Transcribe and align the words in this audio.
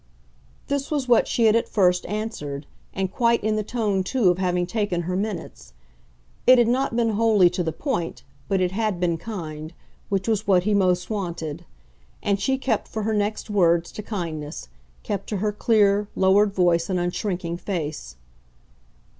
This 0.65 0.89
was 0.89 1.07
what 1.07 1.27
she 1.27 1.43
had 1.45 1.55
at 1.55 1.69
first 1.69 2.07
answered 2.07 2.65
and 2.91 3.11
quite 3.13 3.43
in 3.43 3.55
the 3.55 3.61
tone 3.61 4.03
too 4.03 4.29
of 4.31 4.39
having 4.39 4.65
taken 4.65 5.03
her 5.03 5.15
minutes. 5.15 5.73
It 6.47 6.57
had 6.57 6.67
not 6.67 6.95
been 6.95 7.09
wholly 7.11 7.51
to 7.51 7.61
the 7.61 7.71
point, 7.71 8.23
but 8.47 8.61
it 8.61 8.71
had 8.71 8.99
been 8.99 9.19
kind 9.19 9.75
which 10.09 10.27
was 10.27 10.47
what 10.47 10.63
he 10.63 10.73
most 10.73 11.11
wanted. 11.11 11.65
And 12.23 12.39
she 12.39 12.57
kept, 12.57 12.87
for 12.87 13.03
her 13.03 13.13
next 13.13 13.51
words, 13.51 13.91
to 13.91 14.01
kindness, 14.01 14.69
kept 15.03 15.29
to 15.29 15.37
her 15.37 15.51
clear, 15.51 16.07
lowered 16.15 16.51
voice 16.51 16.89
and 16.89 16.97
unshrinking 16.99 17.57
face. 17.57 18.15